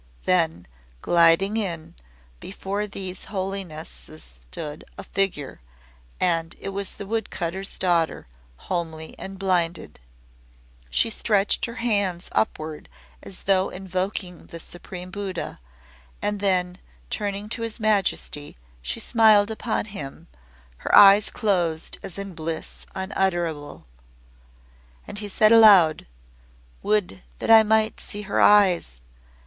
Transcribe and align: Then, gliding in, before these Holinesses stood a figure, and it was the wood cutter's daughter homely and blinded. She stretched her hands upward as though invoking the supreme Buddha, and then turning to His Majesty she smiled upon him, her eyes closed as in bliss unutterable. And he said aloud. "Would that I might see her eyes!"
Then, 0.23 0.65
gliding 1.03 1.57
in, 1.57 1.93
before 2.39 2.87
these 2.87 3.25
Holinesses 3.25 4.23
stood 4.23 4.83
a 4.97 5.03
figure, 5.03 5.61
and 6.19 6.55
it 6.59 6.69
was 6.69 6.93
the 6.95 7.05
wood 7.05 7.29
cutter's 7.29 7.77
daughter 7.77 8.25
homely 8.65 9.13
and 9.19 9.37
blinded. 9.37 9.99
She 10.89 11.11
stretched 11.11 11.65
her 11.65 11.75
hands 11.75 12.29
upward 12.31 12.89
as 13.21 13.43
though 13.43 13.69
invoking 13.69 14.47
the 14.47 14.59
supreme 14.59 15.11
Buddha, 15.11 15.59
and 16.19 16.39
then 16.39 16.79
turning 17.11 17.47
to 17.49 17.61
His 17.61 17.79
Majesty 17.79 18.57
she 18.81 18.99
smiled 18.99 19.51
upon 19.51 19.85
him, 19.85 20.25
her 20.77 20.95
eyes 20.95 21.29
closed 21.29 21.99
as 22.01 22.17
in 22.17 22.33
bliss 22.33 22.87
unutterable. 22.95 23.85
And 25.05 25.19
he 25.19 25.29
said 25.29 25.51
aloud. 25.51 26.07
"Would 26.81 27.21
that 27.37 27.51
I 27.51 27.61
might 27.61 27.99
see 27.99 28.23
her 28.23 28.41
eyes!" 28.41 29.01